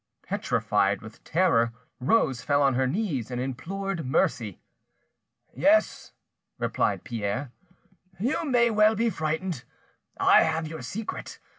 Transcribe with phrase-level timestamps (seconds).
[0.23, 4.59] Petrified with terror, Rose fell on her knees and implored mercy.
[5.53, 6.11] "Yes,"
[6.57, 7.51] replied Pierre,
[8.19, 9.63] "you may well be frightened:
[10.17, 11.37] I have your secret.